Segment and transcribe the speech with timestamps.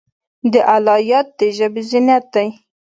[0.51, 2.47] د الله یاد د ژبې زینت دی.